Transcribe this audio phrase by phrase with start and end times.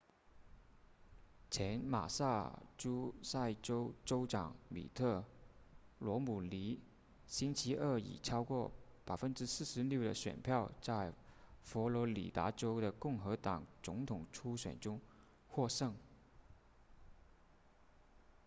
[1.51, 5.23] 前马萨诸塞州州长米特
[5.99, 6.79] 罗姆尼
[7.27, 8.71] 星期二以超过
[9.05, 11.13] 46% 的选票在
[11.61, 14.99] 佛罗里达州的共和党总统初选中
[15.47, 15.95] 获胜